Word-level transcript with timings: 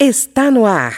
Está 0.00 0.48
no 0.48 0.64
ar. 0.64 0.92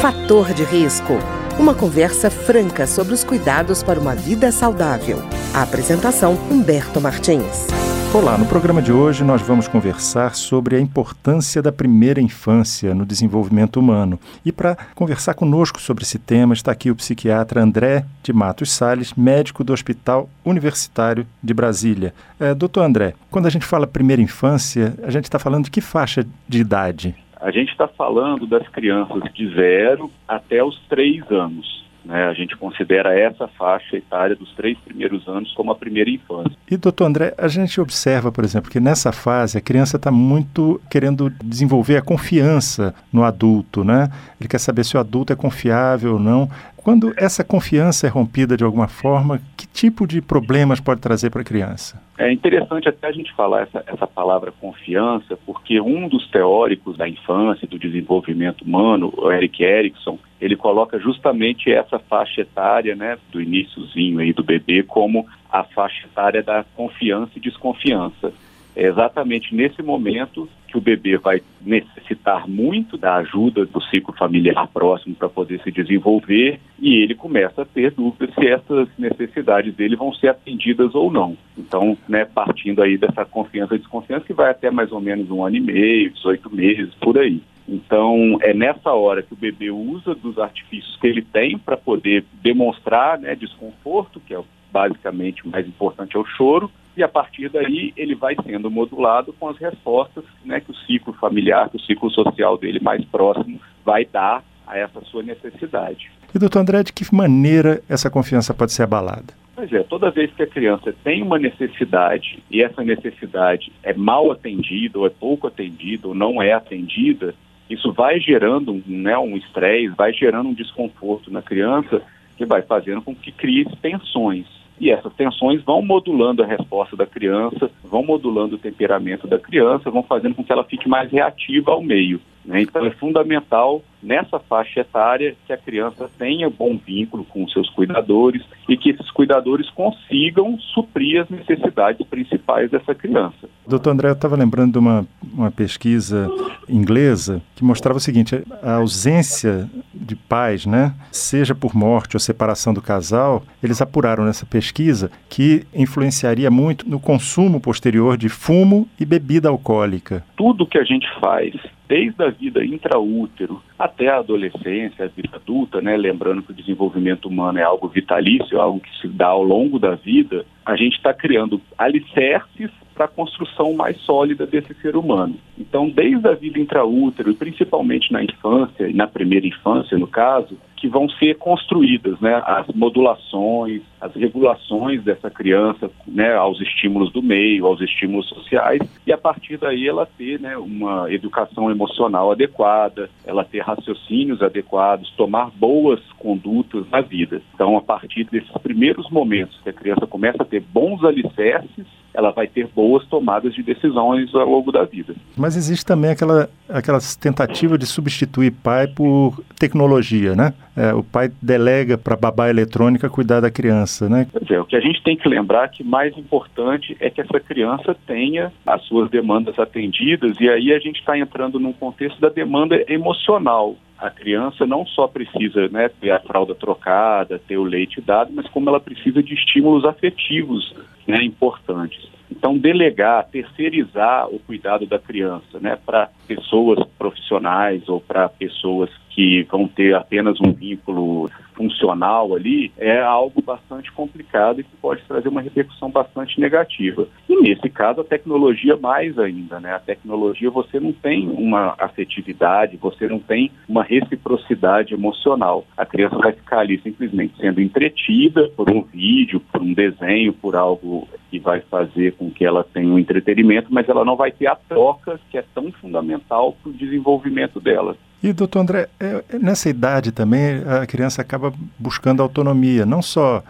Fator 0.00 0.54
de 0.54 0.62
risco. 0.62 1.14
Uma 1.58 1.74
conversa 1.74 2.30
franca 2.30 2.86
sobre 2.86 3.12
os 3.12 3.24
cuidados 3.24 3.82
para 3.82 3.98
uma 3.98 4.14
vida 4.14 4.52
saudável. 4.52 5.18
A 5.52 5.62
apresentação 5.62 6.34
Humberto 6.48 7.00
Martins. 7.00 7.66
Olá, 8.14 8.38
no 8.38 8.46
programa 8.46 8.80
de 8.80 8.92
hoje 8.92 9.24
nós 9.24 9.42
vamos 9.42 9.66
conversar 9.66 10.36
sobre 10.36 10.76
a 10.76 10.80
importância 10.80 11.60
da 11.60 11.72
primeira 11.72 12.20
infância 12.20 12.94
no 12.94 13.04
desenvolvimento 13.04 13.80
humano. 13.80 14.16
E 14.44 14.52
para 14.52 14.76
conversar 14.94 15.34
conosco 15.34 15.80
sobre 15.80 16.04
esse 16.04 16.20
tema 16.20 16.54
está 16.54 16.70
aqui 16.70 16.88
o 16.88 16.94
psiquiatra 16.94 17.60
André 17.60 18.06
de 18.22 18.32
Matos 18.32 18.70
Sales, 18.70 19.12
médico 19.14 19.64
do 19.64 19.72
Hospital 19.72 20.30
Universitário 20.44 21.26
de 21.42 21.52
Brasília. 21.52 22.14
É, 22.38 22.54
doutor 22.54 22.84
André, 22.84 23.14
quando 23.28 23.46
a 23.46 23.50
gente 23.50 23.66
fala 23.66 23.88
primeira 23.88 24.22
infância, 24.22 24.94
a 25.02 25.10
gente 25.10 25.24
está 25.24 25.40
falando 25.40 25.64
de 25.64 25.70
que 25.72 25.80
faixa 25.80 26.24
de 26.48 26.60
idade? 26.60 27.25
A 27.46 27.52
gente 27.52 27.70
está 27.70 27.86
falando 27.86 28.44
das 28.44 28.66
crianças 28.70 29.22
de 29.32 29.54
zero 29.54 30.10
até 30.26 30.64
os 30.64 30.76
três 30.88 31.22
anos. 31.30 31.86
Né? 32.04 32.24
A 32.24 32.34
gente 32.34 32.56
considera 32.56 33.16
essa 33.16 33.46
faixa 33.46 33.96
etária 33.96 34.34
dos 34.34 34.52
três 34.56 34.76
primeiros 34.78 35.28
anos 35.28 35.52
como 35.52 35.70
a 35.70 35.76
primeira 35.76 36.10
infância. 36.10 36.58
E, 36.68 36.76
doutor 36.76 37.04
André, 37.04 37.34
a 37.38 37.46
gente 37.46 37.80
observa, 37.80 38.32
por 38.32 38.42
exemplo, 38.42 38.68
que 38.68 38.80
nessa 38.80 39.12
fase 39.12 39.58
a 39.58 39.60
criança 39.60 39.96
está 39.96 40.10
muito 40.10 40.80
querendo 40.90 41.30
desenvolver 41.40 41.98
a 41.98 42.02
confiança 42.02 42.92
no 43.12 43.22
adulto, 43.22 43.84
né? 43.84 44.10
Ele 44.40 44.48
quer 44.48 44.58
saber 44.58 44.84
se 44.84 44.96
o 44.96 45.00
adulto 45.00 45.32
é 45.32 45.36
confiável 45.36 46.14
ou 46.14 46.18
não. 46.18 46.50
Quando 46.86 47.12
essa 47.16 47.42
confiança 47.42 48.06
é 48.06 48.08
rompida 48.08 48.56
de 48.56 48.62
alguma 48.62 48.86
forma, 48.86 49.40
que 49.56 49.66
tipo 49.66 50.06
de 50.06 50.22
problemas 50.22 50.78
pode 50.78 51.00
trazer 51.00 51.30
para 51.30 51.40
a 51.40 51.44
criança? 51.44 52.00
É 52.16 52.30
interessante 52.30 52.88
até 52.88 53.08
a 53.08 53.10
gente 53.10 53.34
falar 53.34 53.62
essa, 53.62 53.82
essa 53.88 54.06
palavra 54.06 54.52
confiança, 54.52 55.36
porque 55.44 55.80
um 55.80 56.08
dos 56.08 56.30
teóricos 56.30 56.96
da 56.96 57.08
infância 57.08 57.64
e 57.64 57.68
do 57.68 57.76
desenvolvimento 57.76 58.62
humano, 58.62 59.12
o 59.16 59.32
Eric 59.32 59.64
Erickson, 59.64 60.16
ele 60.40 60.54
coloca 60.54 60.96
justamente 61.00 61.72
essa 61.72 61.98
faixa 61.98 62.42
etária, 62.42 62.94
né, 62.94 63.18
do 63.32 63.42
iníciozinho 63.42 64.20
aí 64.20 64.32
do 64.32 64.44
bebê, 64.44 64.84
como 64.84 65.26
a 65.50 65.64
faixa 65.64 66.06
etária 66.06 66.40
da 66.40 66.64
confiança 66.76 67.32
e 67.34 67.40
desconfiança. 67.40 68.32
É 68.76 68.86
exatamente 68.86 69.52
nesse 69.52 69.82
momento 69.82 70.48
o 70.78 70.80
bebê 70.80 71.16
vai 71.16 71.40
necessitar 71.60 72.48
muito 72.48 72.96
da 72.96 73.16
ajuda 73.16 73.64
do 73.64 73.80
ciclo 73.82 74.14
familiar 74.14 74.66
próximo 74.68 75.14
para 75.14 75.28
poder 75.28 75.60
se 75.62 75.70
desenvolver 75.70 76.60
e 76.78 77.02
ele 77.02 77.14
começa 77.14 77.62
a 77.62 77.64
ter 77.64 77.90
dúvidas 77.90 78.34
se 78.34 78.46
essas 78.46 78.88
necessidades 78.98 79.74
dele 79.74 79.96
vão 79.96 80.12
ser 80.12 80.28
atendidas 80.28 80.94
ou 80.94 81.10
não. 81.10 81.36
Então, 81.56 81.96
né, 82.08 82.24
partindo 82.24 82.82
aí 82.82 82.96
dessa 82.96 83.24
confiança 83.24 83.74
e 83.74 83.78
desconfiança 83.78 84.24
que 84.24 84.32
vai 84.32 84.50
até 84.50 84.70
mais 84.70 84.92
ou 84.92 85.00
menos 85.00 85.30
um 85.30 85.44
ano 85.44 85.56
e 85.56 85.60
meio, 85.60 86.10
18 86.10 86.54
meses, 86.54 86.94
por 87.00 87.18
aí. 87.18 87.42
Então, 87.68 88.38
é 88.42 88.54
nessa 88.54 88.92
hora 88.92 89.22
que 89.22 89.32
o 89.32 89.36
bebê 89.36 89.70
usa 89.70 90.14
dos 90.14 90.38
artifícios 90.38 90.96
que 90.96 91.06
ele 91.06 91.22
tem 91.22 91.58
para 91.58 91.76
poder 91.76 92.24
demonstrar 92.42 93.18
né, 93.18 93.34
desconforto, 93.34 94.20
que 94.20 94.34
é 94.34 94.40
basicamente 94.70 95.44
o 95.44 95.50
mais 95.50 95.66
importante 95.66 96.16
é 96.16 96.20
o 96.20 96.24
choro, 96.24 96.70
e 96.96 97.02
a 97.02 97.08
partir 97.08 97.48
daí 97.48 97.92
ele 97.96 98.14
vai 98.14 98.34
sendo 98.44 98.70
modulado 98.70 99.32
com 99.32 99.48
as 99.48 99.58
respostas 99.58 100.24
né, 100.44 100.60
que 100.60 100.70
o 100.70 100.74
ciclo 100.74 101.12
familiar, 101.14 101.68
que 101.68 101.76
o 101.76 101.80
ciclo 101.80 102.10
social 102.10 102.56
dele 102.56 102.80
mais 102.80 103.04
próximo 103.04 103.60
vai 103.84 104.04
dar 104.04 104.42
a 104.66 104.78
essa 104.78 105.00
sua 105.02 105.22
necessidade. 105.22 106.10
E 106.34 106.38
doutor 106.38 106.60
André, 106.60 106.82
de 106.82 106.92
que 106.92 107.14
maneira 107.14 107.82
essa 107.88 108.10
confiança 108.10 108.52
pode 108.52 108.72
ser 108.72 108.82
abalada? 108.82 109.34
Pois 109.54 109.72
é, 109.72 109.82
toda 109.82 110.10
vez 110.10 110.30
que 110.32 110.42
a 110.42 110.46
criança 110.46 110.94
tem 111.02 111.22
uma 111.22 111.38
necessidade 111.38 112.42
e 112.50 112.62
essa 112.62 112.82
necessidade 112.82 113.72
é 113.82 113.94
mal 113.94 114.30
atendida, 114.30 114.98
ou 114.98 115.06
é 115.06 115.10
pouco 115.10 115.46
atendida, 115.46 116.08
ou 116.08 116.14
não 116.14 116.42
é 116.42 116.52
atendida, 116.52 117.34
isso 117.68 117.92
vai 117.92 118.20
gerando 118.20 118.82
né, 118.86 119.16
um 119.16 119.36
estresse, 119.36 119.88
vai 119.88 120.12
gerando 120.12 120.50
um 120.50 120.54
desconforto 120.54 121.32
na 121.32 121.42
criança 121.42 122.02
que 122.36 122.44
vai 122.44 122.62
fazendo 122.62 123.00
com 123.00 123.14
que 123.14 123.32
crie 123.32 123.64
tensões. 123.80 124.46
E 124.78 124.90
essas 124.90 125.12
tensões 125.14 125.62
vão 125.62 125.82
modulando 125.82 126.42
a 126.42 126.46
resposta 126.46 126.96
da 126.96 127.06
criança, 127.06 127.70
vão 127.82 128.04
modulando 128.04 128.56
o 128.56 128.58
temperamento 128.58 129.26
da 129.26 129.38
criança, 129.38 129.90
vão 129.90 130.02
fazendo 130.02 130.34
com 130.34 130.44
que 130.44 130.52
ela 130.52 130.64
fique 130.64 130.88
mais 130.88 131.10
reativa 131.10 131.72
ao 131.72 131.82
meio. 131.82 132.20
Né? 132.46 132.62
Então 132.62 132.86
é 132.86 132.90
fundamental 132.92 133.82
nessa 134.00 134.38
faixa 134.38 134.80
etária 134.80 135.34
que 135.46 135.52
a 135.52 135.56
criança 135.56 136.08
tenha 136.16 136.48
bom 136.48 136.78
vínculo 136.78 137.24
com 137.24 137.48
seus 137.48 137.68
cuidadores 137.70 138.42
e 138.68 138.76
que 138.76 138.90
esses 138.90 139.10
cuidadores 139.10 139.68
consigam 139.70 140.56
suprir 140.60 141.22
as 141.22 141.28
necessidades 141.28 142.06
principais 142.06 142.70
dessa 142.70 142.94
criança. 142.94 143.48
Doutor 143.66 143.90
André, 143.90 144.10
eu 144.10 144.12
estava 144.12 144.36
lembrando 144.36 144.72
de 144.72 144.78
uma, 144.78 145.04
uma 145.32 145.50
pesquisa 145.50 146.30
inglesa 146.68 147.42
que 147.56 147.64
mostrava 147.64 147.98
o 147.98 148.00
seguinte: 148.00 148.40
a 148.62 148.76
ausência 148.76 149.68
de 150.06 150.16
pais, 150.16 150.64
né, 150.64 150.94
seja 151.10 151.54
por 151.54 151.74
morte 151.74 152.16
ou 152.16 152.20
separação 152.20 152.72
do 152.72 152.80
casal, 152.80 153.42
eles 153.62 153.82
apuraram 153.82 154.24
nessa 154.24 154.46
pesquisa 154.46 155.10
que 155.28 155.66
influenciaria 155.74 156.50
muito 156.50 156.88
no 156.88 157.00
consumo 157.00 157.60
posterior 157.60 158.16
de 158.16 158.28
fumo 158.28 158.88
e 158.98 159.04
bebida 159.04 159.48
alcoólica. 159.48 160.24
Tudo 160.36 160.66
que 160.66 160.78
a 160.78 160.84
gente 160.84 161.06
faz 161.20 161.54
desde 161.88 162.22
a 162.22 162.30
vida 162.30 162.64
intraútero 162.64 163.62
até 163.78 164.08
a 164.08 164.18
adolescência, 164.18 165.04
a 165.04 165.08
vida 165.08 165.36
adulta, 165.36 165.80
né? 165.80 165.96
lembrando 165.96 166.42
que 166.42 166.50
o 166.50 166.54
desenvolvimento 166.54 167.28
humano 167.28 167.58
é 167.58 167.62
algo 167.62 167.88
vitalício, 167.88 168.58
é 168.58 168.60
algo 168.60 168.80
que 168.80 169.00
se 169.00 169.08
dá 169.08 169.28
ao 169.28 169.42
longo 169.42 169.78
da 169.78 169.94
vida, 169.94 170.44
a 170.66 170.74
gente 170.74 170.96
está 170.96 171.14
criando 171.14 171.60
alicerces 171.78 172.70
para 172.92 173.04
a 173.04 173.08
construção 173.08 173.74
mais 173.74 173.96
sólida 174.00 174.46
desse 174.46 174.74
ser 174.80 174.96
humano. 174.96 175.36
Então, 175.58 175.88
desde 175.88 176.26
a 176.26 176.34
vida 176.34 176.58
intraútero, 176.58 177.30
e 177.30 177.34
principalmente 177.34 178.10
na 178.12 178.24
infância, 178.24 178.88
e 178.88 178.94
na 178.94 179.06
primeira 179.06 179.46
infância, 179.46 179.96
no 179.98 180.06
caso, 180.06 180.58
que 180.76 180.88
vão 180.88 181.08
ser 181.08 181.36
construídas, 181.36 182.20
né, 182.20 182.42
as 182.44 182.66
modulações, 182.68 183.82
as 184.00 184.14
regulações 184.14 185.02
dessa 185.02 185.30
criança, 185.30 185.90
né, 186.06 186.34
aos 186.34 186.60
estímulos 186.60 187.10
do 187.12 187.22
meio, 187.22 187.66
aos 187.66 187.80
estímulos 187.80 188.28
sociais, 188.28 188.80
e 189.06 189.12
a 189.12 189.18
partir 189.18 189.56
daí 189.56 189.88
ela 189.88 190.06
ter, 190.06 190.38
né, 190.38 190.56
uma 190.56 191.10
educação 191.12 191.70
emocional 191.70 192.30
adequada, 192.30 193.10
ela 193.24 193.44
ter 193.44 193.60
raciocínios 193.60 194.42
adequados, 194.42 195.10
tomar 195.16 195.50
boas 195.50 196.00
condutas 196.18 196.88
na 196.90 197.00
vida. 197.00 197.40
Então, 197.54 197.76
a 197.76 197.82
partir 197.82 198.24
desses 198.24 198.50
primeiros 198.62 199.10
momentos 199.10 199.58
que 199.62 199.70
a 199.70 199.72
criança 199.72 200.06
começa 200.06 200.42
a 200.42 200.46
ter 200.46 200.55
bons 200.60 201.04
alicerces, 201.04 201.86
ela 202.16 202.30
vai 202.30 202.46
ter 202.46 202.66
boas 202.74 203.06
tomadas 203.06 203.54
de 203.54 203.62
decisões 203.62 204.34
ao 204.34 204.48
longo 204.48 204.72
da 204.72 204.84
vida. 204.84 205.14
Mas 205.36 205.54
existe 205.54 205.84
também 205.84 206.10
aquela, 206.10 206.48
aquela 206.66 206.98
tentativa 207.20 207.76
de 207.76 207.84
substituir 207.84 208.52
pai 208.52 208.86
por 208.86 209.38
tecnologia, 209.58 210.34
né? 210.34 210.54
É, 210.74 210.94
o 210.94 211.02
pai 211.02 211.30
delega 211.42 211.98
para 211.98 212.14
a 212.14 212.16
babá 212.16 212.48
eletrônica 212.48 213.10
cuidar 213.10 213.40
da 213.40 213.50
criança, 213.50 214.08
né? 214.08 214.26
Pois 214.32 214.50
é, 214.50 214.58
o 214.58 214.64
que 214.64 214.76
a 214.76 214.80
gente 214.80 215.02
tem 215.02 215.14
que 215.14 215.28
lembrar 215.28 215.68
que 215.68 215.84
mais 215.84 216.16
importante 216.16 216.96
é 217.00 217.10
que 217.10 217.20
essa 217.20 217.38
criança 217.38 217.94
tenha 218.06 218.50
as 218.66 218.82
suas 218.84 219.10
demandas 219.10 219.58
atendidas 219.58 220.40
e 220.40 220.48
aí 220.48 220.72
a 220.72 220.78
gente 220.78 221.00
está 221.00 221.18
entrando 221.18 221.60
num 221.60 221.72
contexto 221.72 222.18
da 222.18 222.30
demanda 222.30 222.82
emocional 222.88 223.76
a 223.98 224.10
criança 224.10 224.66
não 224.66 224.86
só 224.86 225.06
precisa 225.06 225.68
né, 225.68 225.88
ter 225.88 226.10
a 226.10 226.20
fralda 226.20 226.54
trocada, 226.54 227.38
ter 227.38 227.56
o 227.56 227.64
leite 227.64 228.00
dado, 228.00 228.32
mas 228.32 228.48
como 228.48 228.68
ela 228.68 228.80
precisa 228.80 229.22
de 229.22 229.34
estímulos 229.34 229.84
afetivos 229.84 230.74
né, 231.06 231.22
importantes. 231.22 232.06
Então, 232.30 232.56
delegar, 232.56 233.26
terceirizar 233.28 234.28
o 234.28 234.38
cuidado 234.38 234.86
da 234.86 234.98
criança 234.98 235.58
né, 235.60 235.78
para 235.84 236.10
pessoas 236.26 236.84
profissionais 236.98 237.88
ou 237.88 238.00
para 238.00 238.28
pessoas 238.28 238.90
que 239.16 239.44
vão 239.44 239.66
ter 239.66 239.94
apenas 239.94 240.38
um 240.42 240.52
vínculo 240.52 241.30
funcional 241.54 242.34
ali 242.34 242.70
é 242.76 243.00
algo 243.00 243.40
bastante 243.40 243.90
complicado 243.90 244.60
e 244.60 244.64
que 244.64 244.76
pode 244.76 245.02
trazer 245.08 245.30
uma 245.30 245.40
repercussão 245.40 245.90
bastante 245.90 246.38
negativa. 246.38 247.08
E 247.26 247.40
nesse 247.40 247.70
caso, 247.70 248.02
a 248.02 248.04
tecnologia 248.04 248.76
mais 248.76 249.18
ainda, 249.18 249.58
né? 249.58 249.72
A 249.72 249.78
tecnologia 249.78 250.50
você 250.50 250.78
não 250.78 250.92
tem 250.92 251.26
uma 251.30 251.74
afetividade, 251.78 252.76
você 252.76 253.08
não 253.08 253.18
tem 253.18 253.50
uma 253.66 253.82
reciprocidade 253.82 254.92
emocional. 254.92 255.66
A 255.78 255.86
criança 255.86 256.18
vai 256.18 256.32
ficar 256.32 256.58
ali 256.58 256.78
simplesmente 256.82 257.38
sendo 257.40 257.62
entretida 257.62 258.50
por 258.54 258.70
um 258.70 258.82
vídeo, 258.82 259.40
por 259.40 259.62
um 259.62 259.72
desenho, 259.72 260.34
por 260.34 260.54
algo 260.54 261.08
que 261.30 261.38
vai 261.38 261.60
fazer 261.60 262.14
com 262.14 262.30
que 262.30 262.44
ela 262.44 262.64
tenha 262.64 262.88
um 262.88 262.98
entretenimento, 262.98 263.68
mas 263.70 263.88
ela 263.88 264.04
não 264.04 264.16
vai 264.16 264.30
ter 264.30 264.46
a 264.46 264.56
troca 264.56 265.18
que 265.30 265.38
é 265.38 265.44
tão 265.54 265.70
fundamental 265.72 266.56
para 266.62 266.70
o 266.70 266.72
desenvolvimento 266.72 267.60
dela. 267.60 267.96
E, 268.22 268.32
doutor 268.32 268.60
André, 268.60 268.88
é, 268.98 269.24
é, 269.28 269.38
nessa 269.38 269.68
idade 269.68 270.12
também 270.12 270.62
a 270.66 270.86
criança 270.86 271.20
acaba 271.22 271.52
buscando 271.78 272.22
autonomia, 272.22 272.86
não 272.86 273.02
só 273.02 273.42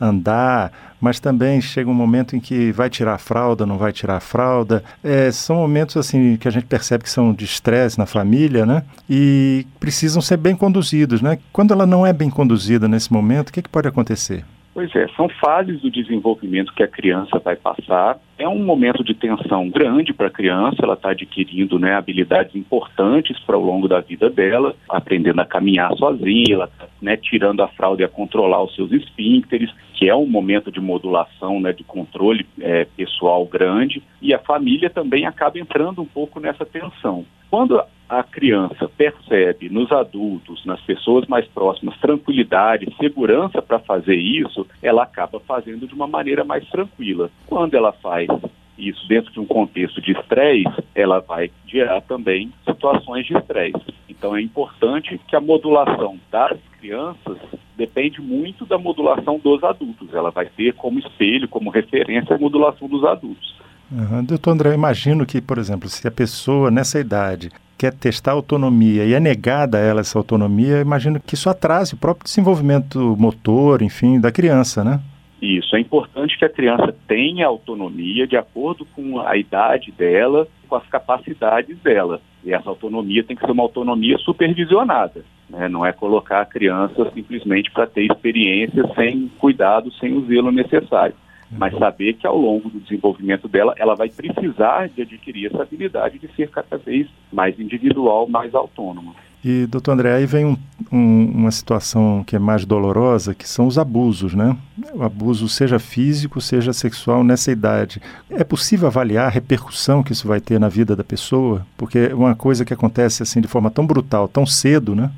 andar, 0.00 0.72
mas 1.00 1.20
também 1.20 1.60
chega 1.60 1.90
um 1.90 1.94
momento 1.94 2.34
em 2.34 2.40
que 2.40 2.72
vai 2.72 2.88
tirar 2.88 3.14
a 3.14 3.18
fralda, 3.18 3.66
não 3.66 3.76
vai 3.76 3.92
tirar 3.92 4.16
a 4.16 4.20
fralda. 4.20 4.82
É, 5.04 5.30
são 5.30 5.56
momentos 5.56 5.96
assim 5.96 6.36
que 6.36 6.48
a 6.48 6.50
gente 6.50 6.66
percebe 6.66 7.04
que 7.04 7.10
são 7.10 7.32
de 7.32 7.44
estresse 7.44 7.98
na 7.98 8.06
família, 8.06 8.64
né? 8.64 8.82
E 9.08 9.66
precisam 9.78 10.22
ser 10.22 10.38
bem 10.38 10.56
conduzidos, 10.56 11.20
né? 11.20 11.38
Quando 11.52 11.72
ela 11.72 11.86
não 11.86 12.06
é 12.06 12.12
bem 12.12 12.30
conduzida 12.30 12.88
nesse 12.88 13.12
momento, 13.12 13.50
o 13.50 13.52
que, 13.52 13.62
que 13.62 13.68
pode 13.68 13.88
acontecer? 13.88 14.44
Pois 14.72 14.94
é, 14.94 15.08
são 15.16 15.28
fases 15.28 15.80
do 15.80 15.90
desenvolvimento 15.90 16.72
que 16.72 16.82
a 16.82 16.88
criança 16.88 17.40
vai 17.40 17.56
passar. 17.56 18.18
É 18.38 18.48
um 18.48 18.64
momento 18.64 19.02
de 19.02 19.14
tensão 19.14 19.68
grande 19.68 20.12
para 20.12 20.28
a 20.28 20.30
criança, 20.30 20.76
ela 20.82 20.94
está 20.94 21.10
adquirindo 21.10 21.76
né, 21.76 21.94
habilidades 21.94 22.54
importantes 22.54 23.38
para 23.40 23.58
o 23.58 23.64
longo 23.64 23.88
da 23.88 24.00
vida 24.00 24.30
dela, 24.30 24.76
aprendendo 24.88 25.40
a 25.40 25.44
caminhar 25.44 25.92
sozinha, 25.96 26.54
ela 26.54 26.64
está 26.66 26.86
né, 27.02 27.16
tirando 27.16 27.62
a 27.62 27.68
fralda 27.68 28.02
e 28.02 28.04
a 28.04 28.08
controlar 28.08 28.62
os 28.62 28.74
seus 28.76 28.92
esfíncteres, 28.92 29.70
que 29.94 30.08
é 30.08 30.14
um 30.14 30.26
momento 30.26 30.70
de 30.70 30.80
modulação, 30.80 31.60
né, 31.60 31.72
de 31.72 31.82
controle 31.82 32.46
é, 32.60 32.84
pessoal 32.96 33.44
grande, 33.46 34.02
e 34.22 34.32
a 34.32 34.38
família 34.38 34.88
também 34.88 35.26
acaba 35.26 35.58
entrando 35.58 36.00
um 36.00 36.06
pouco 36.06 36.38
nessa 36.38 36.64
tensão. 36.64 37.26
Quando 37.50 37.82
a 38.10 38.24
criança 38.24 38.90
percebe 38.96 39.68
nos 39.68 39.92
adultos, 39.92 40.64
nas 40.66 40.80
pessoas 40.80 41.28
mais 41.28 41.46
próximas, 41.46 41.96
tranquilidade, 42.00 42.92
segurança 42.98 43.62
para 43.62 43.78
fazer 43.78 44.16
isso, 44.16 44.66
ela 44.82 45.04
acaba 45.04 45.38
fazendo 45.38 45.86
de 45.86 45.94
uma 45.94 46.08
maneira 46.08 46.42
mais 46.42 46.68
tranquila. 46.68 47.30
Quando 47.46 47.74
ela 47.74 47.92
faz 47.92 48.28
isso 48.76 49.06
dentro 49.06 49.32
de 49.32 49.38
um 49.38 49.46
contexto 49.46 50.00
de 50.00 50.10
estresse, 50.10 50.82
ela 50.92 51.20
vai 51.20 51.52
gerar 51.68 52.00
também 52.00 52.52
situações 52.64 53.26
de 53.26 53.36
estresse. 53.36 53.94
Então 54.08 54.34
é 54.34 54.42
importante 54.42 55.20
que 55.28 55.36
a 55.36 55.40
modulação 55.40 56.18
das 56.32 56.58
crianças 56.80 57.38
depende 57.76 58.20
muito 58.20 58.66
da 58.66 58.76
modulação 58.76 59.38
dos 59.38 59.62
adultos. 59.62 60.12
Ela 60.12 60.30
vai 60.30 60.46
ter 60.46 60.74
como 60.74 60.98
espelho, 60.98 61.46
como 61.46 61.70
referência 61.70 62.34
a 62.34 62.38
modulação 62.38 62.88
dos 62.88 63.04
adultos. 63.04 63.54
Uhum. 63.92 64.24
Doutor 64.24 64.50
André, 64.50 64.74
imagino 64.74 65.24
que, 65.24 65.40
por 65.40 65.58
exemplo, 65.58 65.88
se 65.88 66.06
a 66.06 66.10
pessoa 66.10 66.70
nessa 66.70 66.98
idade 66.98 67.50
quer 67.80 67.94
testar 67.94 68.32
autonomia 68.32 69.06
e 69.06 69.14
é 69.14 69.18
negada 69.18 69.78
a 69.78 69.80
ela 69.80 70.02
essa 70.02 70.18
autonomia, 70.18 70.82
imagino 70.82 71.18
que 71.18 71.34
isso 71.34 71.48
atrase 71.48 71.94
o 71.94 71.96
próprio 71.96 72.24
desenvolvimento 72.24 73.16
motor, 73.18 73.80
enfim, 73.80 74.20
da 74.20 74.30
criança, 74.30 74.84
né? 74.84 75.00
Isso, 75.40 75.74
é 75.74 75.80
importante 75.80 76.38
que 76.38 76.44
a 76.44 76.50
criança 76.50 76.94
tenha 77.08 77.46
autonomia 77.46 78.26
de 78.26 78.36
acordo 78.36 78.84
com 78.94 79.18
a 79.18 79.34
idade 79.38 79.90
dela, 79.92 80.46
com 80.68 80.76
as 80.76 80.86
capacidades 80.88 81.78
dela. 81.78 82.20
E 82.44 82.52
essa 82.52 82.68
autonomia 82.68 83.24
tem 83.24 83.34
que 83.34 83.46
ser 83.46 83.50
uma 83.50 83.62
autonomia 83.62 84.18
supervisionada. 84.18 85.24
Né? 85.48 85.66
Não 85.66 85.86
é 85.86 85.90
colocar 85.90 86.42
a 86.42 86.46
criança 86.46 87.10
simplesmente 87.14 87.70
para 87.70 87.86
ter 87.86 88.04
experiência 88.04 88.86
sem 88.94 89.30
cuidado, 89.38 89.90
sem 89.94 90.14
o 90.14 90.26
zelo 90.26 90.52
necessário 90.52 91.14
mas 91.50 91.76
saber 91.76 92.14
que 92.14 92.26
ao 92.26 92.36
longo 92.36 92.70
do 92.70 92.80
desenvolvimento 92.80 93.48
dela, 93.48 93.74
ela 93.76 93.94
vai 93.94 94.08
precisar 94.08 94.88
de 94.88 95.02
adquirir 95.02 95.46
essa 95.46 95.62
habilidade 95.62 96.18
de 96.18 96.28
ser 96.34 96.48
cada 96.50 96.78
vez 96.78 97.08
mais 97.32 97.58
individual, 97.58 98.28
mais 98.28 98.54
autônoma. 98.54 99.14
E, 99.42 99.66
doutor 99.66 99.92
André, 99.92 100.14
aí 100.14 100.26
vem 100.26 100.44
um, 100.44 100.56
um, 100.92 101.24
uma 101.32 101.50
situação 101.50 102.22
que 102.26 102.36
é 102.36 102.38
mais 102.38 102.66
dolorosa, 102.66 103.34
que 103.34 103.48
são 103.48 103.66
os 103.66 103.78
abusos, 103.78 104.34
né? 104.34 104.54
O 104.92 105.02
abuso, 105.02 105.48
seja 105.48 105.78
físico, 105.78 106.42
seja 106.42 106.74
sexual, 106.74 107.24
nessa 107.24 107.50
idade. 107.50 108.02
É 108.30 108.44
possível 108.44 108.86
avaliar 108.86 109.26
a 109.26 109.30
repercussão 109.30 110.02
que 110.02 110.12
isso 110.12 110.28
vai 110.28 110.40
ter 110.40 110.60
na 110.60 110.68
vida 110.68 110.94
da 110.94 111.02
pessoa? 111.02 111.66
Porque 111.76 112.10
é 112.10 112.14
uma 112.14 112.34
coisa 112.34 112.66
que 112.66 112.74
acontece 112.74 113.22
assim 113.22 113.40
de 113.40 113.48
forma 113.48 113.70
tão 113.70 113.86
brutal, 113.86 114.28
tão 114.28 114.44
cedo, 114.44 114.94
né? 114.94 115.10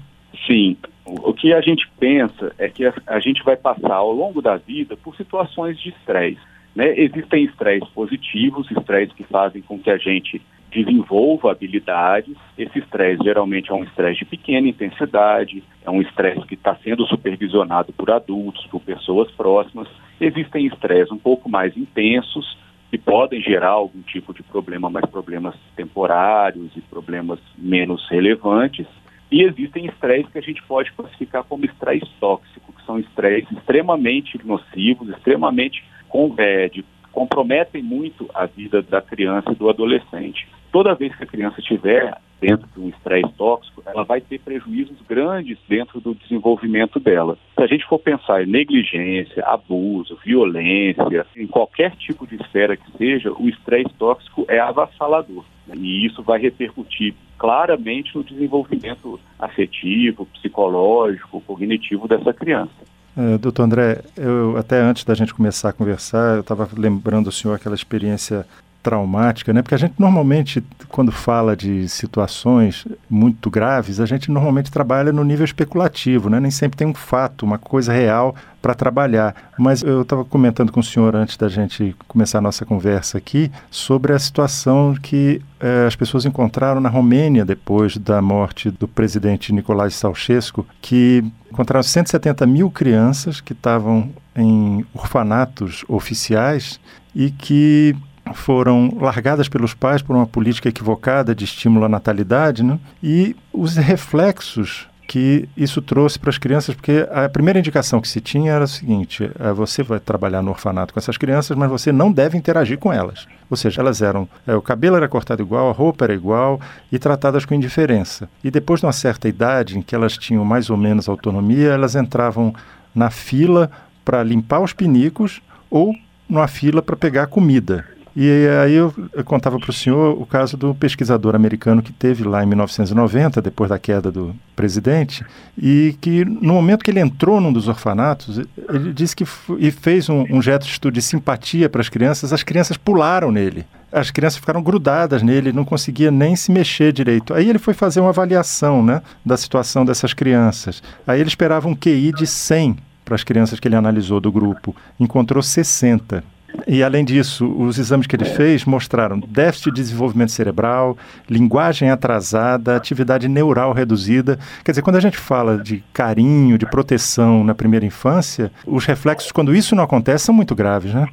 Sim, 0.47 0.77
o 1.05 1.35
que 1.35 1.53
a 1.53 1.61
gente 1.61 1.89
pensa 1.99 2.55
é 2.59 2.69
que 2.69 2.85
a, 3.07 3.21
gente 3.21 3.43
vai 3.43 3.57
passar 3.57 3.95
ao 3.95 4.13
longo 4.13 4.41
da 4.41 4.57
vida 4.57 4.97
por 4.97 5.17
situações 5.17 5.79
de 5.79 5.91
estresse. 5.91 6.41
Né? 6.75 6.99
Existem 6.99 7.45
estresses 7.45 7.89
positivos, 7.91 8.71
estresses 8.71 9.15
que 9.15 9.25
fazem 9.25 9.63
com 9.63 9.79
que 9.79 9.91
a 9.91 9.99
gente 9.99 10.41
desenvolva 10.71 11.51
habilidades. 11.51 12.35
Esse 12.57 12.79
estresse 12.79 13.23
geralmente 13.23 13.71
é 13.71 13.75
um 13.75 13.85
estresse 13.85 14.21
de 14.21 14.25
pequena 14.25 14.69
intensidade, 14.69 15.63
é 15.85 15.91
um 15.91 16.01
estresse 16.01 16.47
que 16.47 16.55
está 16.55 16.75
sendo 16.77 17.07
supervisionado 17.07 17.93
por 17.93 18.11
adultos, 18.11 18.67
por 18.67 18.81
pessoas 18.81 19.31
próximas. 19.33 19.89
Existem 20.21 20.67
estresses 20.67 21.13
um 21.13 21.19
pouco 21.19 21.49
mais 21.49 21.77
intensos, 21.77 22.57
que 22.91 22.99
podem 22.99 23.41
gerar 23.41 23.71
algum 23.71 24.03
tipo 24.03 24.35
de 24.35 24.43
problema, 24.43 24.91
mas 24.91 25.07
problemas 25.07 25.55
temporários 25.75 26.71
e 26.77 26.81
problemas 26.83 27.39
menos 27.57 28.07
relevantes. 28.11 28.87
E 29.33 29.43
existem 29.45 29.87
estresses 29.87 30.31
que 30.31 30.39
a 30.39 30.43
gente 30.43 30.63
pode 30.65 30.93
classificar 30.93 31.43
como 31.45 31.65
estresse 31.65 32.07
tóxico, 32.21 32.71
que 32.71 32.85
são 32.85 32.99
estresses 32.99 33.51
extremamente 33.51 34.39
nocivos, 34.45 35.09
extremamente 35.09 35.83
com, 36.07 36.35
é, 36.37 36.71
comprometem 37.11 37.83
muito 37.83 38.29
a 38.35 38.45
vida 38.45 38.83
da 38.83 39.01
criança 39.01 39.51
e 39.51 39.55
do 39.55 39.71
adolescente. 39.71 40.47
Toda 40.71 40.95
vez 40.95 41.17
que 41.17 41.25
a 41.25 41.27
criança 41.27 41.61
estiver 41.61 42.15
dentro 42.43 42.67
de 42.75 42.81
um 42.81 42.89
estresse 42.89 43.33
tóxico, 43.39 43.85
ela 43.87 44.03
vai 44.03 44.21
ter 44.21 44.41
prejuízos 44.41 44.97
grandes 45.09 45.57
dentro 45.69 46.01
do 46.01 46.13
desenvolvimento 46.13 46.99
dela. 46.99 47.39
Se 47.55 47.63
a 47.63 47.67
gente 47.69 47.87
for 47.87 48.01
pensar 48.01 48.43
em 48.43 48.51
negligência, 48.51 49.45
abuso, 49.47 50.19
violência, 50.25 51.25
em 51.37 51.47
qualquer 51.47 51.93
tipo 51.93 52.27
de 52.27 52.35
esfera 52.35 52.77
que 52.77 52.99
seja, 52.99 53.33
o 53.33 53.49
estresse 53.49 53.95
tóxico 53.97 54.45
é 54.49 54.59
avassalador. 54.59 55.45
E 55.73 56.05
isso 56.05 56.23
vai 56.23 56.41
repercutir 56.41 57.15
claramente 57.39 58.15
no 58.17 58.25
desenvolvimento 58.25 59.21
afetivo, 59.39 60.27
psicológico, 60.35 61.41
cognitivo 61.43 62.09
dessa 62.09 62.33
criança. 62.33 62.73
É, 63.17 63.39
doutor 63.39 63.63
André, 63.63 64.03
eu, 64.17 64.57
até 64.57 64.81
antes 64.81 65.05
da 65.05 65.15
gente 65.15 65.33
começar 65.33 65.69
a 65.69 65.73
conversar, 65.73 66.37
eu 66.37 66.41
estava 66.41 66.69
lembrando 66.77 67.29
o 67.29 67.33
senhor 67.33 67.55
aquela 67.55 67.75
experiência 67.75 68.47
traumática, 68.83 69.53
né? 69.53 69.63
Porque 69.63 69.75
a 69.75 69.79
gente 69.79 69.95
normalmente, 69.99 70.63
quando 70.89 71.13
fala 71.13 71.57
de 71.57 71.89
situações 71.89 72.87
muito 73.09 73.49
graves, 73.49 74.01
a 74.01 74.07
gente 74.07 74.31
normalmente 74.31 74.71
trabalha 74.71 75.13
no 75.13 75.23
nível 75.23 75.45
especulativo, 75.45 76.29
né? 76.29 76.41
Nem 76.41 76.51
sempre 76.51 76.77
tem 76.77 76.87
um 76.87 76.95
fato, 76.95 77.45
uma 77.45 77.59
coisa 77.59 77.93
real 77.93 78.35
para 78.61 78.75
trabalhar. 78.75 79.35
Mas 79.59 79.83
eu 79.83 80.03
estava 80.03 80.25
comentando 80.25 80.73
com 80.73 80.81
o 80.81 80.83
senhor 80.83 81.15
antes 81.17 81.37
da 81.37 81.49
gente 81.49 81.95
começar 82.09 82.39
a 82.39 82.41
nossa 82.41 82.65
conversa 82.65 83.19
aqui 83.19 83.51
sobre 83.71 84.13
a 84.13 84.19
situação 84.19 84.95
que 85.01 85.41
eh, 85.61 85.85
as 85.87 85.97
pessoas 85.97 86.25
encontraram 86.25 86.81
na 86.81 86.89
Romênia 86.89 87.45
depois 87.45 87.97
da 87.97 88.23
morte 88.23 88.71
do 88.71 88.87
presidente 88.87 89.53
Nicolae 89.53 89.91
Ceausescu, 89.91 90.67
que 90.81 91.25
encontraram 91.51 91.83
170 91.83 92.47
mil 92.47 92.71
crianças 92.71 93.41
que 93.41 93.53
estavam 93.53 94.11
em 94.35 94.85
orfanatos 94.95 95.85
oficiais 95.89 96.81
e 97.15 97.31
que 97.31 97.95
foram 98.33 98.97
largadas 99.01 99.49
pelos 99.49 99.75
pais 99.75 100.03
por 100.03 100.17
uma 100.17 100.27
política 100.27 100.69
equivocada 100.69 101.35
de 101.35 101.45
estímulo 101.45 101.85
à 101.85 101.89
natalidade, 101.89 102.63
né? 102.63 102.79
e 103.03 103.37
os 103.53 103.77
reflexos 103.77 104.89
que 105.13 105.47
isso 105.55 105.83
trouxe 105.83 106.19
para 106.19 106.31
as 106.31 106.39
crianças, 106.39 106.75
porque 106.75 107.07
a 107.11 107.29
primeira 107.29 107.59
indicação 107.59 108.01
que 108.01 108.09
se 108.09 108.19
tinha 108.19 108.53
era 108.53 108.65
a 108.65 108.69
seguinte: 108.69 109.31
é, 109.39 109.53
você 109.53 109.83
vai 109.83 110.01
trabalhar 110.01 110.41
no 110.41 110.51
orfanato 110.51 110.95
com 110.95 110.99
essas 110.99 111.19
crianças, 111.19 111.55
mas 111.55 111.69
você 111.69 111.93
não 111.93 112.11
deve 112.11 112.39
interagir 112.39 112.79
com 112.79 112.91
elas. 112.91 113.27
Ou 113.51 113.57
seja, 113.57 113.83
elas 113.83 114.01
eram. 114.01 114.27
É, 114.47 114.55
o 114.55 114.63
cabelo 114.63 114.97
era 114.97 115.07
cortado 115.09 115.43
igual, 115.43 115.69
a 115.69 115.73
roupa 115.73 116.07
era 116.07 116.15
igual 116.15 116.59
e 116.91 116.99
tratadas 116.99 117.45
com 117.45 117.55
indiferença. 117.55 118.27
E 118.43 118.51
depois 118.51 118.81
de 118.81 118.87
uma 118.87 118.93
certa 118.93 119.29
idade, 119.29 119.77
em 119.77 119.83
que 119.83 119.95
elas 119.95 120.17
tinham 120.17 120.47
mais 120.47 120.71
ou 120.71 120.79
menos 120.79 121.11
autonomia, 121.11 121.69
elas 121.69 121.95
entravam 121.95 122.55
na 122.95 123.11
fila 123.11 123.71
para 124.05 124.23
limpar 124.23 124.61
os 124.61 124.73
pinicos 124.73 125.43
ou 125.71 125.95
numa 126.27 126.49
fila 126.49 126.81
para 126.81 126.97
pegar 126.97 127.27
comida. 127.27 127.85
E 128.15 128.47
aí 128.63 128.75
eu, 128.75 128.95
eu 129.15 129.25
contava 129.25 129.59
para 129.59 129.71
o 129.71 129.73
senhor 129.73 130.21
o 130.21 130.27
caso 130.27 130.57
do 130.57 130.75
pesquisador 130.75 131.35
americano 131.35 131.83
que 131.83 131.93
teve 131.93 132.25
lá 132.25 132.43
em 132.43 132.47
1990, 132.47 133.41
depois 133.41 133.71
da 133.71 133.79
queda 133.79 134.13
do 134.13 134.35
presidente, 134.55 135.25
e 135.57 135.97
que 136.01 136.25
no 136.25 136.55
momento 136.55 136.85
que 136.85 136.91
ele 136.91 137.01
entrou 137.01 137.41
num 137.41 137.53
dos 137.53 137.69
orfanatos, 137.69 138.39
ele 138.69 138.93
disse 138.93 139.17
que 139.17 139.25
e 139.59 139.71
fez 139.71 140.09
um, 140.09 140.27
um 140.31 140.43
gesto 140.43 140.91
de 140.91 141.01
simpatia 141.01 141.69
para 141.69 141.81
as 141.81 141.89
crianças, 141.89 142.33
as 142.33 142.43
crianças 142.43 142.77
pularam 142.77 143.33
nele. 143.33 143.65
As 143.91 144.11
crianças 144.11 144.39
ficaram 144.39 144.63
grudadas 144.63 145.23
nele, 145.23 145.53
não 145.53 145.65
conseguia 145.65 146.11
nem 146.11 146.35
se 146.35 146.51
mexer 146.51 146.93
direito. 146.93 147.35
Aí 147.35 147.49
ele 147.49 147.59
foi 147.59 147.75
fazer 147.75 148.01
uma 148.01 148.09
avaliação 148.09 148.83
né, 148.83 149.03
da 149.25 149.37
situação 149.37 149.85
dessas 149.85 150.15
crianças. 150.15 150.83
Aí 151.07 151.21
ele 151.21 151.29
esperava 151.29 151.69
um 151.69 151.75
QI 151.75 152.11
de 152.13 152.27
100 152.27 152.77
para 153.05 153.15
as 153.15 153.25
crianças 153.25 153.61
que 153.61 153.69
ele 153.69 153.77
analisou 153.77 154.19
do 154.21 154.33
grupo. 154.33 154.75
Encontrou 154.99 155.43
60. 155.43 156.25
E, 156.67 156.83
além 156.83 157.05
disso, 157.05 157.47
os 157.59 157.79
exames 157.79 158.07
que 158.07 158.15
ele 158.15 158.25
fez 158.25 158.65
mostraram 158.65 159.19
déficit 159.19 159.73
de 159.73 159.83
desenvolvimento 159.83 160.33
cerebral, 160.33 160.97
linguagem 161.29 161.91
atrasada, 161.91 162.77
atividade 162.77 163.29
neural 163.29 163.73
reduzida. 163.73 164.39
Quer 164.65 164.73
dizer, 164.73 164.83
quando 164.83 164.97
a 164.97 165.01
gente 165.01 165.17
fala 165.17 165.59
de 165.59 165.83
carinho, 165.93 166.59
de 166.59 166.67
proteção 166.67 167.43
na 167.45 167.55
primeira 167.55 167.87
infância, 167.87 168.51
os 168.67 168.85
reflexos, 168.85 169.33
quando 169.33 169.55
isso 169.55 169.75
não 169.75 169.85
acontece, 169.85 170.27
são 170.27 170.35
muito 170.35 170.55
graves, 170.55 170.93
né? 170.95 171.07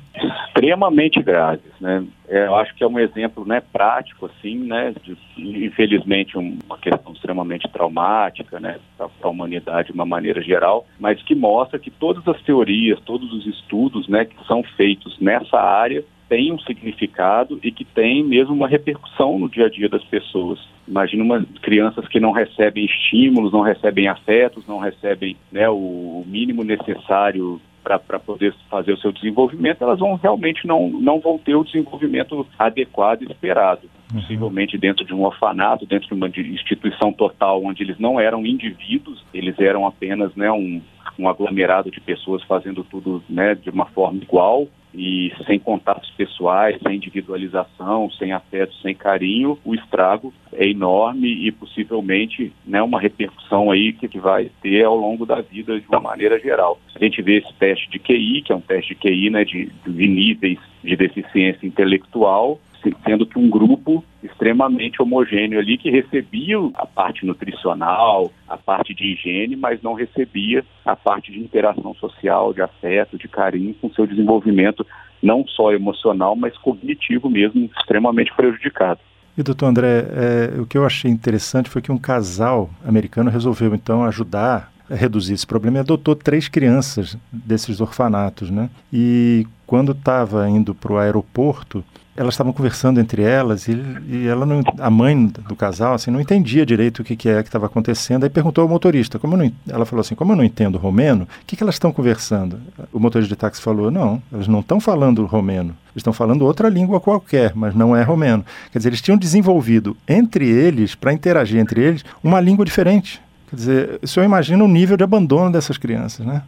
Extremamente 0.59 1.23
graves, 1.23 1.71
né? 1.79 2.03
É, 2.27 2.45
eu 2.45 2.55
acho 2.55 2.75
que 2.75 2.83
é 2.83 2.87
um 2.87 2.99
exemplo, 2.99 3.45
né, 3.45 3.61
prático, 3.71 4.25
assim, 4.27 4.55
né, 4.57 4.93
de, 5.01 5.17
infelizmente 5.65 6.37
uma 6.37 6.77
questão 6.77 7.13
extremamente 7.13 7.67
traumática, 7.69 8.59
né, 8.59 8.77
para 8.97 9.09
a 9.23 9.29
humanidade 9.29 9.87
de 9.87 9.93
uma 9.93 10.05
maneira 10.05 10.41
geral, 10.41 10.85
mas 10.99 11.21
que 11.23 11.33
mostra 11.33 11.79
que 11.79 11.89
todas 11.89 12.27
as 12.27 12.39
teorias, 12.43 12.99
todos 13.01 13.31
os 13.33 13.47
estudos, 13.47 14.07
né, 14.07 14.25
que 14.25 14.35
são 14.45 14.61
feitos 14.75 15.17
nessa 15.19 15.57
área 15.57 16.03
têm 16.29 16.53
um 16.53 16.59
significado 16.59 17.59
e 17.63 17.71
que 17.71 17.83
têm 17.83 18.24
mesmo 18.24 18.53
uma 18.53 18.67
repercussão 18.67 19.39
no 19.39 19.50
dia 19.50 19.65
a 19.65 19.69
dia 19.69 19.89
das 19.89 20.03
pessoas. 20.05 20.59
Imagina 20.88 21.24
uma, 21.24 21.45
crianças 21.62 22.07
que 22.07 22.19
não 22.19 22.31
recebem 22.31 22.86
estímulos, 22.86 23.51
não 23.51 23.62
recebem 23.62 24.07
afetos, 24.07 24.65
não 24.67 24.77
recebem 24.77 25.36
né, 25.51 25.67
o 25.67 26.24
mínimo 26.27 26.63
necessário 26.63 27.59
para 27.83 28.19
poder 28.19 28.53
fazer 28.69 28.93
o 28.93 28.98
seu 28.98 29.12
desenvolvimento, 29.12 29.81
elas 29.81 30.00
vão 30.00 30.15
realmente 30.15 30.67
não, 30.67 30.89
não 30.89 31.19
vão 31.19 31.39
ter 31.39 31.55
o 31.55 31.63
desenvolvimento 31.63 32.45
adequado 32.57 33.24
e 33.24 33.25
esperado. 33.25 33.89
Uhum. 34.13 34.21
Possivelmente 34.21 34.77
dentro 34.77 35.03
de 35.03 35.13
um 35.13 35.24
orfanato, 35.24 35.88
dentro 35.88 36.07
de 36.07 36.13
uma 36.13 36.27
instituição 36.27 37.12
total 37.12 37.63
onde 37.63 37.81
eles 37.81 37.98
não 37.98 38.19
eram 38.19 38.45
indivíduos, 38.45 39.24
eles 39.33 39.57
eram 39.59 39.88
apenas 39.88 40.36
né, 40.36 40.51
um, 40.51 40.81
um 41.17 41.27
aglomerado 41.27 41.89
de 41.89 42.00
pessoas 42.00 42.43
fazendo 42.43 42.83
tudo 42.83 43.24
né, 43.27 43.55
de 43.55 43.69
uma 43.69 43.86
forma 43.86 44.21
igual 44.21 44.67
e 44.93 45.31
sem 45.46 45.60
contatos 45.60 46.10
pessoais, 46.12 46.77
sem 46.81 46.96
individualização, 46.96 48.10
sem 48.12 48.31
afeto, 48.31 48.74
sem 48.81 48.96
carinho, 48.96 49.58
o 49.63 49.75
estrago 49.75 50.34
é 50.51 50.67
enorme 50.67 51.27
e 51.27 51.51
possivelmente 51.51 52.51
né, 52.65 52.81
uma 52.81 53.00
repercussão 53.00 53.72
aí 53.72 53.93
que, 53.93 54.19
vai 54.19 54.51
ter 54.62 54.84
ao 54.84 54.98
longo 54.98 55.25
da 55.25 55.39
vida 55.39 55.79
de 55.79 55.88
uma 55.88 56.00
maneira 56.01 56.39
geral. 56.39 56.79
A 56.93 57.00
gente 57.00 57.22
vê 57.22 57.38
esse 57.38 57.53
teste 57.53 57.89
de 57.89 58.00
QI, 58.00 58.41
que 58.41 58.51
é 58.51 58.55
um 58.55 58.62
teste 58.62 58.93
de 58.93 59.00
QI 59.00 59.29
né, 59.29 59.46
de, 59.46 59.72
de 59.88 60.08
níveis 60.08 60.60
de 60.84 60.96
deficiência 60.96 61.65
intelectual, 61.65 62.60
sendo 63.03 63.25
que 63.25 63.38
um 63.38 63.50
grupo 63.50 64.03
extremamente 64.24 65.01
homogêneo 65.01 65.59
ali 65.59 65.77
que 65.77 65.89
recebia 65.89 66.57
a 66.75 66.86
parte 66.86 67.25
nutricional, 67.25 68.31
a 68.48 68.57
parte 68.57 68.93
de 68.93 69.13
higiene, 69.13 69.55
mas 69.55 69.81
não 69.81 69.93
recebia 69.93 70.63
a 70.86 70.95
parte 70.95 71.31
de 71.31 71.39
interação 71.39 71.93
social, 71.95 72.53
de 72.53 72.62
afeto, 72.62 73.17
de 73.17 73.27
carinho 73.27 73.74
com 73.75 73.89
seu 73.91 74.07
desenvolvimento 74.07 74.86
não 75.21 75.45
só 75.45 75.74
emocional, 75.74 76.36
mas 76.36 76.57
cognitivo 76.57 77.29
mesmo, 77.29 77.69
extremamente 77.77 78.33
prejudicado. 78.36 79.00
E 79.38 79.43
doutor 79.43 79.67
André, 79.67 80.05
é, 80.12 80.59
o 80.62 80.65
que 80.65 80.77
eu 80.77 80.86
achei 80.86 81.09
interessante 81.09 81.69
foi 81.69 81.81
que 81.81 81.91
um 81.91 81.98
casal 81.98 82.69
americano 82.86 83.29
resolveu 83.29 83.74
então 83.74 84.03
ajudar 84.03 84.71
a 84.89 84.95
reduzir 84.95 85.33
esse 85.33 85.45
problema 85.45 85.77
e 85.77 85.79
adotou 85.81 86.15
três 86.15 86.48
crianças 86.48 87.17
desses 87.31 87.79
orfanatos, 87.79 88.50
né? 88.50 88.69
E 88.91 89.45
quando 89.67 89.91
estava 89.91 90.50
indo 90.50 90.74
para 90.74 90.91
o 90.91 90.98
aeroporto, 90.98 91.83
elas 92.19 92.33
estavam 92.33 92.51
conversando 92.51 92.99
entre 92.99 93.21
elas 93.21 93.69
e, 93.69 93.81
e, 94.09 94.27
ela 94.27 94.45
não, 94.45 94.61
a 94.77 94.89
mãe 94.89 95.25
do 95.25 95.55
casal 95.55 95.93
assim 95.93 96.11
não 96.11 96.19
entendia 96.19 96.65
direito 96.65 96.99
o 96.99 97.03
que, 97.03 97.15
que 97.15 97.29
é 97.29 97.41
que 97.41 97.47
estava 97.47 97.65
acontecendo. 97.65 98.25
Aí 98.25 98.29
perguntou 98.29 98.61
ao 98.61 98.67
motorista, 98.67 99.17
como 99.17 99.38
não, 99.38 99.49
ela 99.69 99.85
falou 99.85 100.01
assim, 100.01 100.15
como 100.15 100.33
eu 100.33 100.35
não 100.35 100.43
entendo 100.43 100.77
romeno, 100.77 101.23
o 101.23 101.45
que, 101.47 101.55
que 101.55 101.63
elas 101.63 101.75
estão 101.75 101.93
conversando? 101.93 102.59
O 102.91 102.99
motorista 102.99 103.33
de 103.33 103.39
táxi 103.39 103.61
falou, 103.61 103.89
não, 103.89 104.21
elas 104.33 104.49
não 104.49 104.59
estão 104.59 104.81
falando 104.81 105.25
romeno, 105.25 105.73
estão 105.95 106.11
falando 106.11 106.41
outra 106.41 106.67
língua 106.67 106.99
qualquer, 106.99 107.53
mas 107.55 107.73
não 107.73 107.95
é 107.95 108.03
romeno. 108.03 108.43
Quer 108.69 108.79
dizer, 108.79 108.89
eles 108.89 109.01
tinham 109.01 109.17
desenvolvido 109.17 109.95
entre 110.05 110.45
eles, 110.45 110.95
para 110.95 111.13
interagir 111.13 111.57
entre 111.57 111.81
eles, 111.81 112.03
uma 112.21 112.41
língua 112.41 112.65
diferente. 112.65 113.21
Quer 113.49 113.55
dizer, 113.55 113.99
o 114.03 114.07
senhor 114.07 114.25
imagina 114.25 114.61
o 114.61 114.67
nível 114.67 114.97
de 114.97 115.05
abandono 115.05 115.53
dessas 115.53 115.77
crianças, 115.77 116.25
né? 116.25 116.43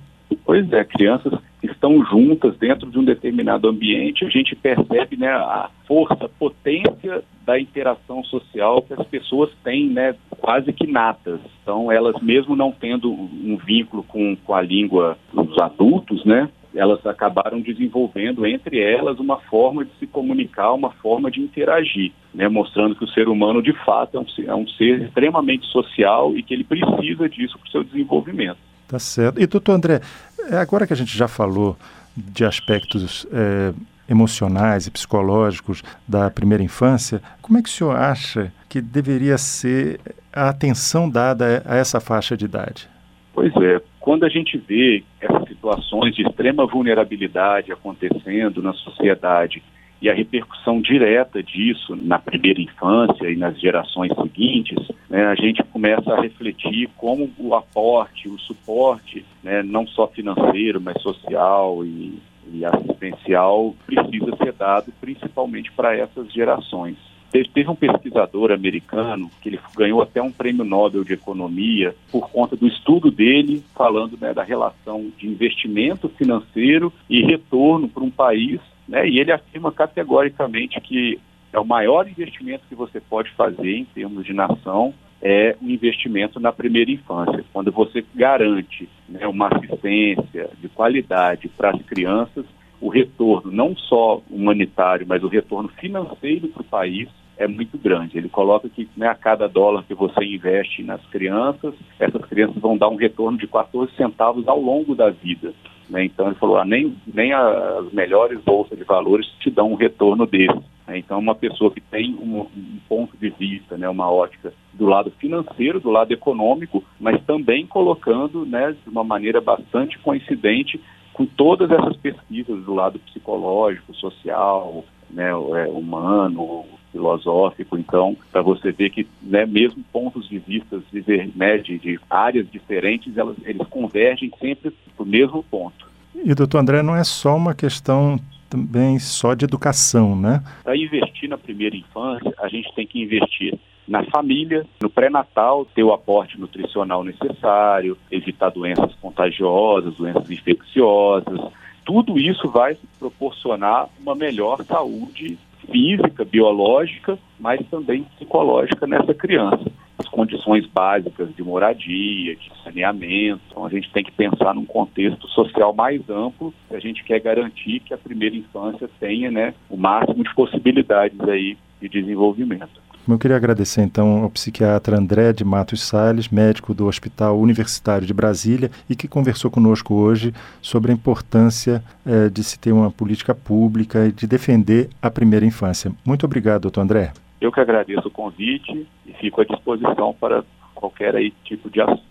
Pois 0.45 0.69
é, 0.73 0.83
crianças 0.83 1.31
estão 1.63 2.03
juntas 2.05 2.57
dentro 2.57 2.89
de 2.89 2.97
um 2.97 3.03
determinado 3.03 3.67
ambiente, 3.67 4.25
a 4.25 4.29
gente 4.29 4.55
percebe 4.55 5.17
né, 5.17 5.29
a 5.29 5.69
força, 5.87 6.25
a 6.25 6.29
potência 6.29 7.23
da 7.45 7.59
interação 7.59 8.23
social 8.23 8.81
que 8.81 8.93
as 8.93 9.05
pessoas 9.07 9.49
têm, 9.63 9.89
né, 9.89 10.15
quase 10.39 10.71
que 10.73 10.87
natas. 10.87 11.39
Então, 11.61 11.91
elas 11.91 12.19
mesmo 12.21 12.55
não 12.55 12.71
tendo 12.71 13.11
um 13.11 13.57
vínculo 13.63 14.03
com, 14.03 14.35
com 14.35 14.53
a 14.53 14.61
língua 14.61 15.17
dos 15.33 15.57
adultos, 15.59 16.23
né, 16.25 16.49
elas 16.73 17.05
acabaram 17.05 17.59
desenvolvendo 17.59 18.45
entre 18.45 18.79
elas 18.79 19.19
uma 19.19 19.37
forma 19.37 19.83
de 19.83 19.91
se 19.99 20.07
comunicar, 20.07 20.71
uma 20.73 20.91
forma 20.91 21.29
de 21.29 21.41
interagir, 21.41 22.11
né, 22.33 22.47
mostrando 22.47 22.95
que 22.95 23.03
o 23.03 23.09
ser 23.09 23.27
humano 23.27 23.61
de 23.61 23.73
fato 23.83 24.17
é 24.17 24.19
um, 24.19 24.25
é 24.47 24.55
um 24.55 24.67
ser 24.67 25.01
extremamente 25.01 25.65
social 25.67 26.35
e 26.35 26.41
que 26.41 26.53
ele 26.53 26.63
precisa 26.63 27.27
disso 27.27 27.57
para 27.59 27.67
o 27.67 27.71
seu 27.71 27.83
desenvolvimento. 27.83 28.70
Tá 28.91 28.99
certo. 28.99 29.41
E 29.41 29.47
doutor 29.47 29.71
André, 29.71 30.01
é, 30.49 30.57
agora 30.57 30.85
que 30.85 30.91
a 30.91 30.97
gente 30.97 31.17
já 31.17 31.25
falou 31.25 31.77
de 32.13 32.43
aspectos 32.43 33.25
é, 33.31 33.73
emocionais 34.09 34.85
e 34.85 34.91
psicológicos 34.91 35.81
da 36.05 36.29
primeira 36.29 36.61
infância, 36.61 37.21
como 37.41 37.57
é 37.57 37.61
que 37.61 37.69
o 37.69 37.71
senhor 37.71 37.95
acha 37.95 38.51
que 38.67 38.81
deveria 38.81 39.37
ser 39.37 40.01
a 40.33 40.49
atenção 40.49 41.09
dada 41.09 41.63
a 41.65 41.77
essa 41.77 42.01
faixa 42.01 42.35
de 42.35 42.43
idade? 42.43 42.89
Pois 43.33 43.55
é, 43.55 43.81
quando 43.97 44.25
a 44.25 44.29
gente 44.29 44.57
vê 44.57 45.05
essas 45.21 45.47
situações 45.47 46.13
de 46.13 46.23
extrema 46.23 46.67
vulnerabilidade 46.67 47.71
acontecendo 47.71 48.61
na 48.61 48.73
sociedade 48.73 49.63
e 50.01 50.09
a 50.09 50.13
repercussão 50.13 50.81
direta 50.81 51.43
disso 51.43 51.95
na 51.95 52.17
primeira 52.17 52.59
infância 52.59 53.29
e 53.29 53.35
nas 53.35 53.59
gerações 53.59 54.11
seguintes, 54.15 54.77
né, 55.09 55.25
a 55.25 55.35
gente 55.35 55.63
começa 55.63 56.11
a 56.11 56.21
refletir 56.21 56.89
como 56.97 57.29
o 57.37 57.53
aporte, 57.53 58.27
o 58.27 58.39
suporte, 58.39 59.23
né, 59.43 59.61
não 59.61 59.85
só 59.85 60.07
financeiro, 60.07 60.81
mas 60.81 60.99
social 61.01 61.85
e, 61.85 62.17
e 62.51 62.65
assistencial, 62.65 63.75
precisa 63.85 64.35
ser 64.37 64.53
dado 64.53 64.91
principalmente 64.99 65.71
para 65.71 65.95
essas 65.95 66.31
gerações. 66.33 66.97
Teve 67.31 67.69
um 67.69 67.75
pesquisador 67.75 68.51
americano 68.51 69.31
que 69.41 69.47
ele 69.47 69.59
ganhou 69.77 70.01
até 70.01 70.21
um 70.21 70.31
prêmio 70.31 70.65
Nobel 70.65 71.05
de 71.05 71.13
Economia 71.13 71.95
por 72.11 72.29
conta 72.29 72.57
do 72.57 72.67
estudo 72.67 73.09
dele, 73.09 73.63
falando 73.73 74.17
né, 74.19 74.33
da 74.33 74.43
relação 74.43 75.09
de 75.17 75.27
investimento 75.27 76.09
financeiro 76.09 76.91
e 77.09 77.21
retorno 77.21 77.87
para 77.87 78.03
um 78.03 78.11
país 78.11 78.59
né? 78.87 79.07
E 79.07 79.19
ele 79.19 79.31
afirma 79.31 79.71
categoricamente 79.71 80.79
que 80.81 81.19
é 81.53 81.59
o 81.59 81.65
maior 81.65 82.07
investimento 82.07 82.63
que 82.67 82.75
você 82.75 82.99
pode 82.99 83.29
fazer 83.31 83.75
em 83.75 83.85
termos 83.85 84.25
de 84.25 84.33
nação 84.33 84.93
é 85.21 85.55
o 85.61 85.69
investimento 85.69 86.39
na 86.39 86.51
primeira 86.51 86.89
infância, 86.89 87.45
quando 87.53 87.71
você 87.71 88.03
garante 88.15 88.89
né, 89.07 89.27
uma 89.27 89.49
assistência 89.49 90.49
de 90.59 90.67
qualidade 90.69 91.47
para 91.49 91.69
as 91.69 91.81
crianças, 91.83 92.43
o 92.79 92.89
retorno 92.89 93.51
não 93.51 93.75
só 93.75 94.21
humanitário, 94.29 95.05
mas 95.07 95.23
o 95.23 95.27
retorno 95.27 95.69
financeiro 95.69 96.47
para 96.47 96.61
o 96.61 96.65
país 96.65 97.07
é 97.37 97.47
muito 97.47 97.77
grande. 97.77 98.17
Ele 98.17 98.29
coloca 98.29 98.67
que 98.67 98.89
né, 98.97 99.07
a 99.07 99.15
cada 99.15 99.47
dólar 99.47 99.83
que 99.83 99.93
você 99.93 100.23
investe 100.25 100.81
nas 100.81 101.03
crianças, 101.07 101.75
essas 101.99 102.25
crianças 102.25 102.57
vão 102.57 102.75
dar 102.75 102.89
um 102.89 102.95
retorno 102.95 103.37
de 103.37 103.47
14 103.47 103.95
centavos 103.95 104.47
ao 104.47 104.59
longo 104.59 104.95
da 104.95 105.11
vida. 105.11 105.53
Né? 105.91 106.05
Então 106.05 106.27
ele 106.27 106.35
falou, 106.35 106.57
ah, 106.57 106.63
nem, 106.63 106.95
nem 107.13 107.33
as 107.33 107.91
melhores 107.91 108.39
bolsas 108.39 108.77
de 108.77 108.85
valores 108.85 109.27
te 109.41 109.51
dão 109.51 109.73
um 109.73 109.75
retorno 109.75 110.25
desse. 110.25 110.57
Né? 110.87 110.97
Então 110.97 111.19
uma 111.19 111.35
pessoa 111.35 111.69
que 111.69 111.81
tem 111.81 112.15
um, 112.15 112.39
um, 112.39 112.79
ponto 112.87 113.17
de 113.17 113.29
vista, 113.29 113.77
né, 113.77 113.89
uma 113.89 114.09
ótica 114.09 114.53
do 114.73 114.85
lado 114.85 115.11
financeiro, 115.19 115.81
do 115.81 115.91
lado 115.91 116.13
econômico, 116.13 116.81
mas 116.97 117.21
também 117.25 117.67
colocando 117.67 118.45
né, 118.45 118.71
de 118.71 118.89
uma 118.89 119.03
maneira 119.03 119.41
bastante 119.41 119.99
coincidente 119.99 120.79
com 121.13 121.25
todas 121.25 121.69
essas 121.69 121.97
pesquisas 121.97 122.63
do 122.63 122.73
lado 122.73 122.97
psicológico, 122.99 123.93
social, 123.93 124.85
né, 125.09 125.29
é, 125.29 125.67
humano, 125.67 126.63
filosófico, 126.91 127.77
então, 127.77 128.15
para 128.31 128.41
você 128.41 128.71
ver 128.71 128.89
que 128.89 129.07
né, 129.21 129.45
mesmo 129.45 129.83
pontos 129.91 130.27
de 130.27 130.39
vista 130.39 130.81
de, 130.91 131.31
né, 131.35 131.57
de, 131.57 131.79
de, 131.79 131.99
áreas 132.09 132.49
diferentes, 132.51 133.17
elas, 133.17 133.35
eles 133.43 133.65
convergem 133.67 134.31
sempre 134.39 134.71
para 134.95 135.03
o 135.03 135.07
mesmo 135.07 135.43
ponto. 135.43 135.89
E, 136.15 136.35
doutor 136.35 136.59
André, 136.59 136.83
não 136.83 136.95
é 136.95 137.03
só 137.03 137.35
uma 137.35 137.55
questão 137.55 138.19
também 138.49 138.99
só 138.99 139.33
de 139.33 139.45
educação, 139.45 140.15
né? 140.15 140.43
Para 140.63 140.75
investir 140.75 141.29
na 141.29 141.37
primeira 141.37 141.75
infância, 141.75 142.33
a 142.37 142.49
gente 142.49 142.73
tem 142.75 142.85
que 142.85 143.01
investir 143.01 143.57
na 143.87 144.03
família, 144.05 144.65
no 144.81 144.89
pré-natal, 144.89 145.65
ter 145.65 145.83
o 145.83 145.93
aporte 145.93 146.39
nutricional 146.39 147.03
necessário, 147.03 147.97
evitar 148.11 148.49
doenças 148.49 148.93
contagiosas, 148.95 149.95
doenças 149.95 150.29
infecciosas. 150.29 151.39
Tudo 151.85 152.19
isso 152.19 152.49
vai 152.49 152.77
proporcionar 152.99 153.89
uma 153.99 154.13
melhor 154.13 154.63
saúde 154.65 155.37
física, 155.71 156.25
biológica, 156.25 157.17
mas 157.39 157.65
também 157.69 158.03
psicológica 158.15 158.85
nessa 158.85 159.13
criança. 159.13 159.71
As 159.97 160.07
condições 160.07 160.65
básicas 160.65 161.33
de 161.35 161.43
moradia, 161.43 162.35
de 162.35 162.51
saneamento. 162.63 163.41
Então 163.49 163.65
a 163.65 163.69
gente 163.69 163.91
tem 163.91 164.03
que 164.03 164.11
pensar 164.11 164.53
num 164.53 164.65
contexto 164.65 165.27
social 165.29 165.73
mais 165.73 166.01
amplo 166.09 166.53
se 166.67 166.75
a 166.75 166.79
gente 166.79 167.03
quer 167.03 167.19
garantir 167.19 167.79
que 167.81 167.93
a 167.93 167.97
primeira 167.97 168.35
infância 168.35 168.89
tenha 168.99 169.29
né, 169.29 169.53
o 169.69 169.77
máximo 169.77 170.23
de 170.23 170.33
possibilidades 170.33 171.19
aí 171.21 171.57
de 171.79 171.89
desenvolvimento. 171.89 172.81
Eu 173.07 173.17
queria 173.17 173.35
agradecer 173.35 173.81
então 173.81 174.23
ao 174.23 174.29
psiquiatra 174.29 174.97
André 174.97 175.33
de 175.33 175.43
Matos 175.43 175.81
Salles, 175.81 176.29
médico 176.29 176.73
do 176.73 176.85
Hospital 176.85 177.39
Universitário 177.39 178.05
de 178.05 178.13
Brasília, 178.13 178.69
e 178.89 178.95
que 178.95 179.07
conversou 179.07 179.49
conosco 179.49 179.95
hoje 179.95 180.33
sobre 180.61 180.91
a 180.91 180.95
importância 180.95 181.83
eh, 182.05 182.29
de 182.29 182.43
se 182.43 182.59
ter 182.59 182.71
uma 182.71 182.91
política 182.91 183.33
pública 183.33 184.05
e 184.05 184.11
de 184.11 184.27
defender 184.27 184.89
a 185.01 185.09
primeira 185.09 185.45
infância. 185.45 185.91
Muito 186.05 186.25
obrigado, 186.25 186.63
doutor 186.63 186.81
André. 186.81 187.11
Eu 187.41 187.51
que 187.51 187.59
agradeço 187.59 188.07
o 188.07 188.11
convite 188.11 188.87
e 189.05 189.13
fico 189.13 189.41
à 189.41 189.45
disposição 189.45 190.13
para 190.13 190.43
qualquer 190.75 191.15
aí 191.15 191.31
tipo 191.43 191.69
de 191.69 191.81
assunto. 191.81 192.10